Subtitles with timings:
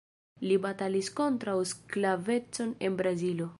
[0.45, 3.49] Li batalis kontraŭ sklavecon en Brazilo.